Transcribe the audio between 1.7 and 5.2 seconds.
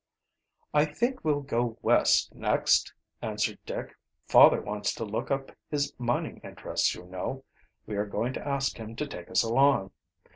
West next," answered Dick. "Father wants to